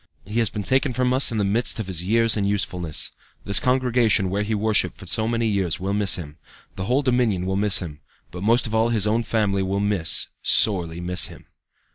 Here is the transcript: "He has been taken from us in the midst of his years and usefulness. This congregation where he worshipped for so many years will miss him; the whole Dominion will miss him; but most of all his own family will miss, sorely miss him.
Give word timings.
"He 0.25 0.39
has 0.39 0.49
been 0.49 0.63
taken 0.63 0.93
from 0.93 1.13
us 1.13 1.31
in 1.31 1.37
the 1.37 1.43
midst 1.43 1.79
of 1.79 1.85
his 1.85 2.03
years 2.03 2.35
and 2.35 2.49
usefulness. 2.49 3.11
This 3.45 3.59
congregation 3.59 4.31
where 4.31 4.41
he 4.41 4.55
worshipped 4.55 4.95
for 4.95 5.05
so 5.05 5.27
many 5.27 5.45
years 5.45 5.79
will 5.79 5.93
miss 5.93 6.15
him; 6.15 6.39
the 6.75 6.85
whole 6.85 7.03
Dominion 7.03 7.45
will 7.45 7.55
miss 7.55 7.77
him; 7.77 7.99
but 8.31 8.41
most 8.41 8.65
of 8.65 8.73
all 8.73 8.89
his 8.89 9.05
own 9.05 9.21
family 9.21 9.61
will 9.61 9.79
miss, 9.79 10.29
sorely 10.41 10.99
miss 11.01 11.27
him. 11.27 11.45